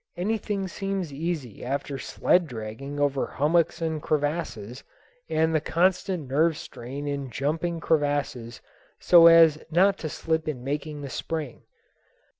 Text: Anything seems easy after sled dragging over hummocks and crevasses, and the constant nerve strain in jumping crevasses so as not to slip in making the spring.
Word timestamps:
Anything 0.17 0.67
seems 0.67 1.13
easy 1.13 1.63
after 1.63 1.99
sled 1.99 2.47
dragging 2.47 2.99
over 2.99 3.27
hummocks 3.27 3.83
and 3.83 4.01
crevasses, 4.01 4.83
and 5.29 5.53
the 5.53 5.61
constant 5.61 6.27
nerve 6.27 6.57
strain 6.57 7.07
in 7.07 7.29
jumping 7.29 7.79
crevasses 7.79 8.61
so 8.99 9.27
as 9.27 9.63
not 9.69 9.99
to 9.99 10.09
slip 10.09 10.47
in 10.47 10.63
making 10.63 11.01
the 11.03 11.09
spring. 11.11 11.65